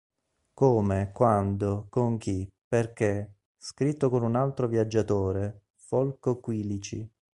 Come, 0.55 1.11
quando, 1.11 1.85
con 1.91 2.17
chi, 2.17 2.51
perché," 2.67 3.35
scritto 3.55 4.09
con 4.09 4.23
un 4.23 4.35
altro 4.35 4.67
viaggiatore, 4.67 5.65
Folco 5.75 6.39
Quilici. 6.39 7.07